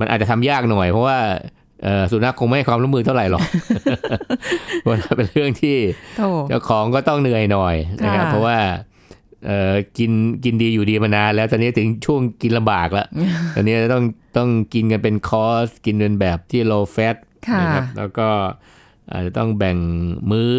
[0.00, 1.38] มันอาจจะทำยากหน่อย เพราะว่าเอ่อ
[2.10, 3.44] สุนัขคงไม่ให้ความร่วมมือเท่าไหร่หรอก
[4.80, 5.76] เพราะว่าเป็นเรื่องที่
[6.16, 8.58] โถเจ้าของก็ต้องเหนื่อยหน่อยนะครับค่ะเพราะว่า
[9.46, 10.10] เอ่อกิน
[10.44, 13.06] กินดีอยู่ดีมานานแล้วตอนนี้ถึงช่วงกินลำบากแล้ว
[13.54, 14.04] ตอนนี้ต้อง
[14.36, 17.16] ต้องกินกันเป็นคอร์สกินเป็นแบบที่ low fat
[17.48, 18.28] ค่ะนะครับแล้วก็
[19.12, 19.78] อาจจะต้องแบ่ง
[20.30, 20.50] มื้อ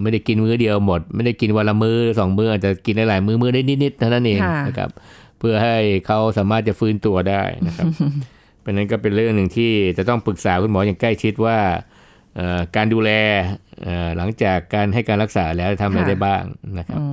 [0.00, 4.90] ไม่ได้กินมื้อเดียวหมด ไม่ได้กินวันละมื้อสองมื้ออาจจะกินหลายๆมื้อมื้อได้นิดๆเท่านั้นเองค่ะนะครับ
[5.38, 7.86] เพื่อให้เขาสามารถจะฟื้นตัวได้นะครับ
[8.64, 11.58] เพราะฉะนั้นก็เป็นเรื่องหนึ่งที่จะต้องปรึกษาคุณหมออย่างใกล้ชิดว่า
[12.34, 13.10] เอ่อการดูแล
[13.82, 16.42] เอ่อหลังจากการให้การรักษาแล้วทำอะไรได้บ้าง
[16.78, 17.06] นะครับอ๋อ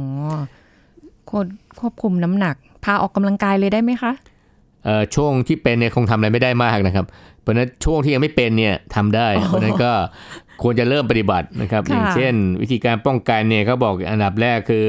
[1.29, 1.45] ควบ
[1.79, 4.11] ควบคุมน้ำหนัก พาออกกำลังกายเลยได้ไหมคะ
[4.83, 7.05] เอ่อช่วงที่เป็นเนี่ยคงทำอะไรไม่ได้มากนะครับ
[7.41, 9.91] เพราะฉะนั้นช่วงที่ยังไม่เป็นเนี่ยทำได้ เพราะฉะนั้นก็
[10.63, 14.87] ควรจะเริ่มปฏิบัตินะครับค่ะอย่างเช่น วิธีการป้องกันเนี่ยเขาบอกอันดับแรกคือ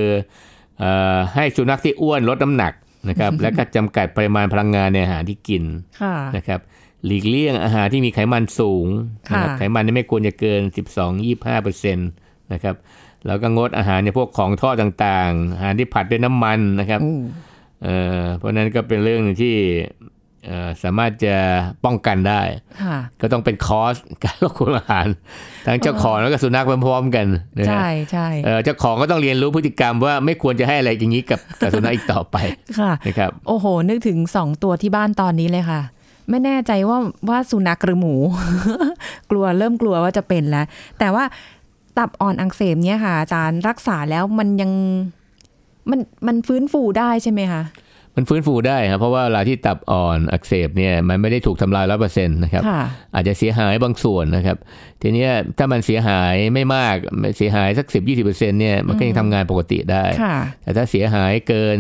[0.79, 2.73] เอ่อให้สุนัขที่อ้วนลดน้ำหนัก
[3.09, 5.65] นะครับ และก็จำกัดปริมาณพลังงานในอาหารที่กิน
[6.03, 6.61] ค่ะนะครับ
[7.07, 8.87] หลีกเลี่ยงอาหารที่มีไขมันสูง
[9.31, 10.61] นะครับค่ะไขมันนี่ไม่ควรจะเกิน
[11.13, 12.09] 12-25เปอร์เซ็นต์
[12.53, 12.75] นะครับ
[13.27, 17.17] แล้วก็งดอาหารในพวกของทอดต่างๆ อาหารที่ผัดด้วยน้ำมันนะครับอู้
[17.83, 20.12] เอ่อเพราะฉะนั้นก็เป็นเรื่องหนึ่งที่เอ่อ
[20.83, 21.37] สามารถจะ
[21.85, 22.43] ป้องกันได้
[22.83, 25.07] ค่ะก็ต้องเป็นคอร์สการควบคุมอาหาร
[25.67, 27.27] ทั้งเจ้าของแล้วก็สุนัขพร้อมๆกัน
[27.59, 32.37] นะฮะใช่ใช่เอ่อเจ้าของก็ต้องเรียนรู้พฤติกรรมว่าไม่ควรจะให้อะไรอย่างนี้กับกับสุนัขอีกต่อไป
[32.79, 35.81] ค่ะนะครับโอ้โห นึกถึงสองตัวที่บ้านตอนนี้เลยค่ะ
[36.31, 38.15] ไม่แน่ใจว่าว่าสุนัขหรือหมู
[39.31, 40.67] กลัวเริ่มกลัวว่าจะเป็นแล้ว
[40.99, 41.25] แต่ว่า
[41.99, 44.71] ตับอ่อนอักเสบเนี่ยค่ะ อาจารย์รักษาแล้วมันยัง
[45.91, 47.63] มันมันฟื้นฟูได้ใช่ไหมคะ
[48.17, 52.83] มันฟื้นฟูได้ครับเพราะว่าเวลาที่ตับอ่อนอักเสบเนี่ยมันไม่ได้ถูกทำลายร้อยเปอร์เซ็นต์นะครับค่ะ
[53.15, 54.57] อาจจะเสียหายบางส่วนนะครับ
[55.03, 56.97] ทีเนี้ยถ้ามันเสียหายไม่มาก
[57.37, 61.77] เสียหายสัก 10 20%เนี่ยมันก็ยังทำงานปกติได้ค่ะแต่ถ้าเสียหายเกิน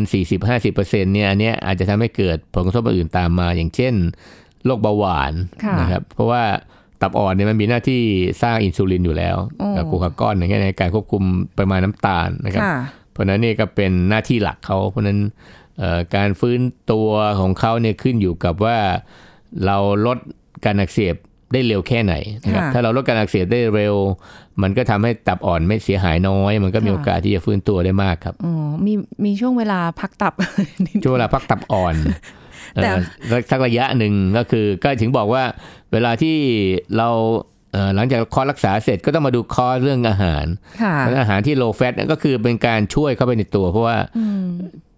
[0.50, 3.94] 40-50%เนี่ยอันเนี้ยอาจจะทำให้เกิดผลกระทบอื่นตามมา อย่างเช่น
[4.64, 5.32] โรคเบาหวาน
[5.64, 6.42] ค่ะนะครับเพราะว่า
[7.02, 8.02] ตับอ่อนเนี่ยมันมีหน้าที่
[8.42, 11.22] สร้างอินซูลินอยู่แล้วอ๋อกับกลูคาก้อนอย่างเงี้ยในการควบคุม
[11.56, 12.76] ปริมาณน้ำตาลนะครับค่ะ
[13.12, 15.61] เพราะฉะนั้นนี่ก็เป็นหน้าที่หลักเขาเพราะฉะนั้นเอ่อ
[16.16, 17.08] การฟื้นตัว
[17.40, 18.78] ของเขาเนี่ยขึ้นอยู่กับว่า
[19.66, 20.18] เราลด
[20.64, 21.14] การอักเสบ
[21.52, 23.96] ได้เร็วแค่ไหนนะครับค่ะถ้าเราลดการอักเสบได้เร็ว
[24.62, 28.52] มันก็ทำให้ตับอ่อนไม่เสียหายน้อย มันก็มีค่ะโอกาสที่จะฟื้นตัวได้มากครับอ๋อ
[28.86, 28.92] มี
[29.24, 30.34] มีช่วงเวลาพักตับ
[31.04, 31.94] ช่วงเวลาพักตับอ่อน
[32.74, 33.00] แต่เอ่อ
[33.32, 35.44] สักสักระยะหนึ่งก็คือก็ถึงบอกว่า
[35.92, 36.36] เวลาที่
[36.96, 37.51] เราเอ่อ
[37.94, 40.46] หลังจากคอร์สรักษาเสร็จก็ต้องมาดูคอร์สเรื่องอาหาร
[40.82, 44.46] ค่ะเพราะอาหารที่ low fat เนี่ยก็คือเป็นการช่วยเข้าไปในตัว เพราะว่าอืม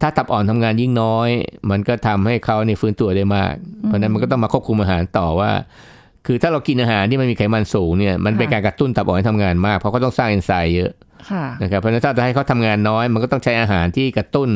[0.01, 1.29] ถ้าตับอ่อนทำงานยิ่งน้อย
[1.71, 5.51] มันก็ทำให้เขาในยฟื้นตัวได้มาก เพราะฉะนั้นมันก็ต้องมาควบคุมอาหารต่อว่า
[6.27, 10.91] คือถ้าเรากินอาหารที่มันมีไขมันสูงเนี่ยมันเป็นค่ะการกระตุ้นตับอ่อนให้ทำงานมาก เพราะเขาต้องสร้างเอนไซม์เยอะ
[11.31, 14.51] ค่ะนะครับเพราะฉะนั้นถ้าจะให้เขาทำงานน้อย มันก็ต้องใช้อาหารที่กระตุ้น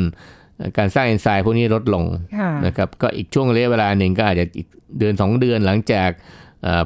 [0.78, 2.04] การสร้างเอนไซม์พวกนี้ลดลง
[2.38, 4.66] ค่ะนะครับก็อีกช่วงระยะเวลาหนึ่งก็อาจจะอีก
[4.98, 6.37] เดือนสองเดือนหลังจากเอ่อ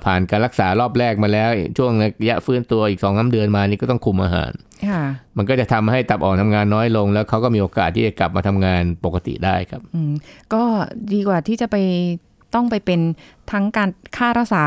[0.04, 4.52] ผ่านการรักษารอบแรกมาแล้ว ช่วงระยะฟื้นตัวอีกสองสาเดือนมานี่ก็ต้องคุมอาหาร
[4.88, 5.02] ค่ะ
[5.36, 10.12] มันก็จะทำให้ตับอ่อนทำงานน้อยลง แล้วเขาก็มีโอกาสที่จะกลับมาทำงานปกติได้ครับอืม
[10.54, 10.62] ก็
[11.12, 11.76] ดีกว่าที่จะไป
[12.54, 13.00] ต้องไปเป็น
[13.52, 14.64] ทั้งการค่ารักษา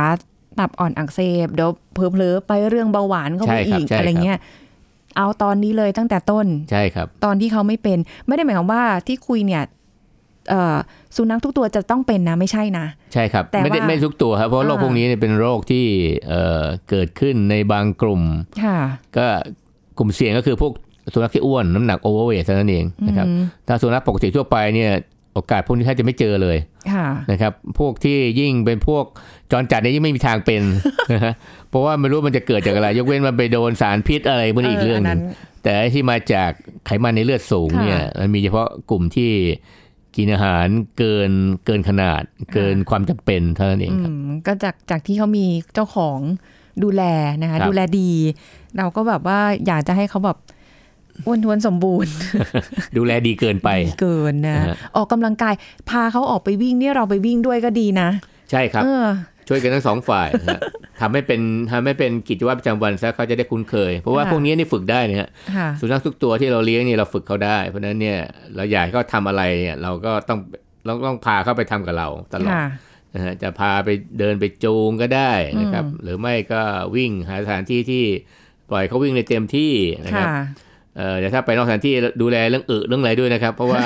[0.59, 4.39] ตับอ่อนอักเสบเดี๋ยวเผลอๆไปเรื่องเบาหวานเข้าไปใช่ครับอีกใช่ครับอะไรเงี้ย
[5.15, 9.74] เอาตอนนี้เลยตั้งแต่ต้น ใช่ครับ ตอนที่เขาไม่เป็น ไม่ได้หมายความว่าที่คุยเนี่ยเอ่อ
[11.15, 15.85] สุนัขทุกตัวจะต้องเป็นนะไม่ใช่นะ ใช่ครับแต่ไม่ได้ว่าไม่ทุกตัวครับ เพราะโรคอ่าพวกนี้เนี่ยเป็นโรคที่
[16.27, 18.21] เอ่อเกิดขึ้นในบางกลุ่ม
[18.63, 18.79] ค่ะ
[19.17, 19.27] ก็
[19.97, 20.71] กลุ่มเสี่ยงก็คือพวก
[21.13, 24.91] สุนัขที่อ้วนน้ำหนักโอเวอร์เวทเท่านั้นเองนะครับอืมถ้าสุนัขปกติทั่วไปเนี่ย
[25.33, 26.57] โอกาสพวกนี้แทบจะไม่เจอเลย
[26.93, 29.05] ค่ะนะครับ พวกที่ยิ่งเป็นพวก
[29.51, 30.61] จรจัดเนี่ยยิ่งไม่มีทางเป็น
[31.13, 31.33] นะฮะ
[31.69, 35.19] เพราะว่าไม่รู้มันจะเกิดจากอะไร ยกเว้นมันไปโดนสารพิษอะไรพวกนี้อีกเรื่องหนึง
[35.63, 36.51] แต่ไอ้ที่มาจาก
[36.85, 39.31] ไขมันในเลือดสูงเนี่ยมันมีเฉพาะกลุ่มที่
[40.17, 41.31] กินอาหารเกิน
[41.65, 42.21] เกินขนาด
[42.53, 46.19] เกินความจำเป็นเท่านั้นเองอืครับมก็จากจากที่เขามีเจ้าของ
[46.83, 47.03] ดูแล
[47.41, 48.11] นะคะครับดูแลดี
[48.77, 50.37] เราก็แบบว่าอยากจะให้เขาแบบ
[51.25, 52.11] อ้วนท้วนสมบูรณ์
[52.97, 55.53] ดูแลดีเกินไปดีเกินนะนะฮะออกกำลังกาย
[55.89, 58.09] พาเขาออกไปวิ่งเนี่ยเราไปวิ่งด้วยก็ดีนะ
[58.51, 59.05] ใช่ครับเออ
[59.47, 60.61] ช่วยกันทั้งสองฝ่ายนะฮะ
[61.01, 68.19] ทำให้เป็นทำให้เป็นกิจวัตรประจำวันซะเขาจะได้คุ้นเคย เพราะว่าค่ะพวกนี้นี่ฝึกได้นะฮะค่ะสุนัขทุกตัวที่เราเลี้ยงนี่เราฝึกเขาได้ เพราะฉะนั้นเนี่ย
[68.55, 70.39] เราอยากให้เขาทำอะไรเนี่ยเราก็ต้อง
[70.85, 72.65] เราต้องพาเขาไปทำกับเราตลอดค่ะ
[73.15, 76.61] นะฮะจะพาไปเดินไปจูงก็ได้นะครับอืมหรือไม่ก็
[76.95, 78.03] วิ่งหาสถานที่ที่
[78.69, 79.71] ปล่อยเขาวิ่งในเต็มที่
[80.05, 80.43] นะครับค่ะ
[80.97, 83.85] เอ่อแต่ถ้าไปนอกสถานที่ดูแลเรื่องอึเรื่องอะไรด้วยนะครับ เพราะว่า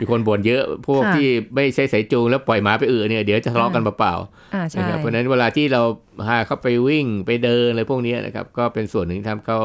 [0.00, 5.82] มีคนบ่นเยอะพวกค่ะที่ไม่ใช้สายจูงแล้วปล่อยหมาไปอึเนี่ยเดี๋ยวจะทะเลาะกันเปล่าๆอ่าใช่นะครับเพราะฉะนั้นเวลาที่เรา
[6.26, 9.58] พาเขาไปวิ่งไปเดินอะไรพวกนี้นะครับ ก็เป็นส่วนหนึ่งที่ทำเขา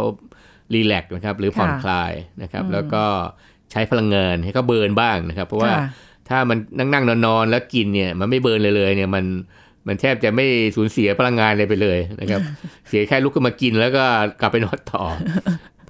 [0.74, 3.04] relax นะครับ หรือผ่อนค่ะคลายนะครับอืมแล้วก็
[3.72, 5.88] ใช้พลังงานให้เขา burn บ้างนะครับ เพราะว่าค่ะ
[6.30, 9.26] ถ้ามันนั่งนั่งนอนนอนๆแล้วกินเนี่ยมันไม่ burn เลยเลยเนี่ยมัน
[9.88, 12.42] มันแทบจะไม่สูญเสียพลังงานเลยไปเลยนะครับ
[12.90, 14.06] เสียแค่ลุกขึ้นมากินแล้วก็
[14.42, 15.04] กลับไปนอนต่อ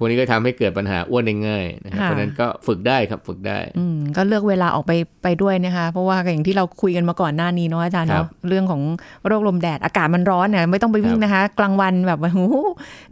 [0.00, 8.82] วกนี้ก็ทำให้เกิดปัญหาอ้วนได้ง่ายนะครับค่ะเพราะฉะนั้นก็ฝึกได้ครับฝึกได้อืมก็เลือกเวลาออกไปไปด้วยนะคะ เพราะว่าอย่างที่เราคุยกันมาก่อนหน้านี้เนาะอาจารย์ครัเนาะเรื่องของ
[9.26, 12.56] โรคลมแดดอากาศมันร้อนเนี่ยไม่ต้องไปวิ่งนะคะ กลางวันแบบโอ้โห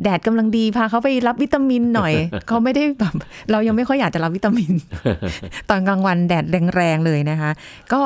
[0.03, 2.12] แดดกำลังดีพาเขาไปรับวิตามินหน่อย
[2.49, 3.14] เขาไม่ได้แบบ
[3.51, 4.72] เรายังไม่ค่อยอยากจะรับวิตามิน
[5.70, 6.44] ตอนกลางวันแดด
[6.77, 7.51] แรงๆเลยนะคะ
[7.92, 8.01] ก็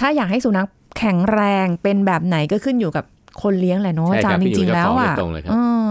[0.00, 0.68] ถ้าอยากให้สุนัข
[0.98, 3.04] แข็งแรงเป็นแบบไหนก็ขึ้นอยู่กับ
[3.42, 5.56] คนเลี้ยงแหละเนาะใช่อาคจารัรบย์จขึ้นอยู่ริงๆแล้วกับอะเจ้าของโดยตรงเลยครับเอ
[5.88, 5.90] อ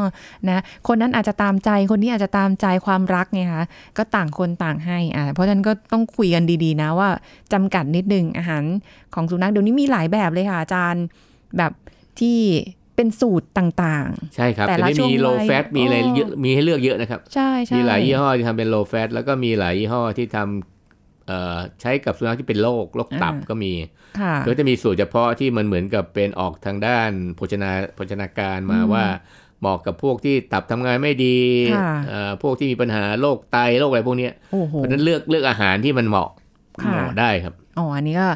[0.50, 3.64] นะคนนั้นอาจจะตามใจคนนี้อาจจะตามใจความรักไงคะ
[3.98, 7.10] ก็ต่างคนต่างให้อ่าเพราะฉะนั้นก็ต้องคุยกันดีๆนะว่า
[7.54, 8.64] จำกัดนิดนึงอาหาร
[9.14, 11.06] ของสุนัขเดี๋ยวนี้มีหลายแบบเลยค่ะอาจารย์
[11.58, 11.72] แบบ
[12.20, 12.40] ที่
[12.96, 20.75] เป็นสูตรต่างใช่ครับแต่แต่ละนี้ช่วงมี low วัย fat มีอะไรอ๋อเยอะมีให้เลือกเยอะนะครับๆใช่ใช่มีหลายยี่ห้อที่ทำเป็น low fat แล้วก็มีหลายยี่ห้อที่ทำเอ่อ
[21.82, 23.74] ใช้กับสุนัขที่เป็นโรคโรคตับก็มี
[24.20, 29.06] ค่ะก็จะมีสูตรเฉพาะที่มันเหมือนกับเป็นออกทางด้านโภชนาโภชนาการมาอืมว่า
[29.60, 31.38] เหมาะกับพวกที่ตับทำงานไม่ดี
[31.76, 36.30] ค่ะเอ่อพวกที่มีปัญหาโรคไตโรคอะไรพวกเนี้ยโอ้โหเพราะฉะนั้นเลือกเลือกอาหารที่มันเหมาะ
[36.84, 38.28] ค่ะเหมาะได้ครับอ๋ออันนี้ก็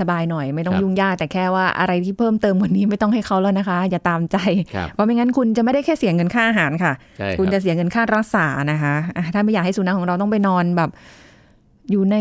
[0.00, 4.36] สบายๆหน่อยไม่ต้องครับยุ่งยากแต่แค่ว่าอะไรที่เพิ่มเติมกวันนี้ไม่ต้องให้เขาแล้วนะคะ อย่าตามใจ
[4.74, 10.90] ครับเพราะไม่งั้นคุณจะไม่ได้แค่เสียเงินค่าอาหารค่ะใช่คคุณรับจะเสียเงินค่ารักษานะคะอะถ้าไม่อยากให้สุนัขของเราต้องไปนอนแบบ
[11.90, 12.16] อยู่ใน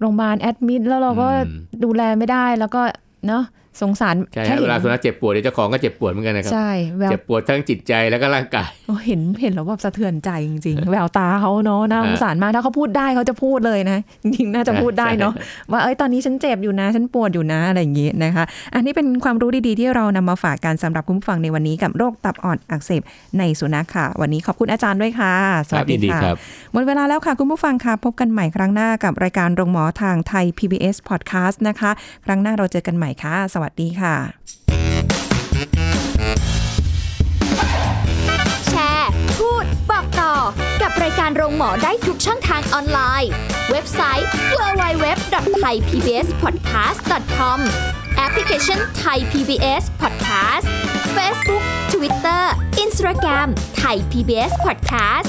[0.00, 2.82] โรงพยาบาลแอดมิดแล้วเราก็อืมดูแลไม่ได้แล้วก็
[3.28, 3.44] เนาะ
[3.80, 15.32] สงสารใช่แค่ฮะเห็เวนลาสุนัขเจ็บปวดเดี๋ยวเจ้าของก็เจ็บปวดเหมือนกันนะครับใช่แววเจ็บปวดทั้งจิตใจแล้วก็ร่างกายโอ้เห็นเห็นแล้วแบบสะเทือนใจจริงๆ แววตาเขาเนาะน่าสงสารมากถ้าเขาพูดได้เขาจะพูดเลยนะจริงๆน่าจะพูดได้เนาะ
[15.70, 23.02] ว่าเอ้ยตอนนี้ฉันเจ็บอยู่นะฉันปวดอยู่นะอะไรอย่างงี้นะคะ อันนี้เป็นความรู้ดีๆที่เรานำมาฝากกันสำหรับคุณผู้ฟังในวันนี้กับโรคตับอ่อนอักเสบ
[23.38, 25.34] ในสุนัขค่ะ วันนี้ขอบคุณอาจารย์ด้วยค่ะ
[25.68, 26.36] สวัสครับยิดีนดีค่ะครับ
[26.72, 31.90] หมดเวลาแล้วค่ะคุณผู้ฟังค่ะพบกันใหม่ครั้งหน้ากับรายการโรงหมอทางไทย PBS Podcast นะคะ
[32.26, 34.16] ครั้งหน้าเราเจอกันใหม่ค่ะสวัสดีค่ะ
[38.68, 40.34] แชร์ พูด บอกต่อ
[40.82, 43.30] กับรายการโรงหมอได้ทุกช่องทางออนไลน์
[43.70, 47.58] เว็บไซต์ www.thaipbspodcast.com
[48.16, 50.66] แอปพลิเคชัน Thai PBS Podcast
[51.16, 52.42] Facebook Twitter
[52.84, 53.48] Instagram
[53.80, 55.28] Thai PBS Podcast